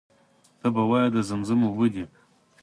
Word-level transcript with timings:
ته 0.59 0.67
به 0.73 0.83
وایې 0.89 1.09
د 1.13 1.17
زمزم 1.29 1.59
اوبه 1.67 1.87
دي. 1.93 2.05